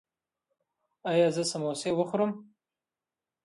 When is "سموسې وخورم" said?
1.51-2.31